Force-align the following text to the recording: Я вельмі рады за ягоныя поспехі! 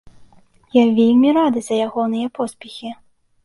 Я 0.77 0.83
вельмі 1.01 1.29
рады 1.39 1.59
за 1.67 1.79
ягоныя 1.87 2.27
поспехі! 2.41 2.99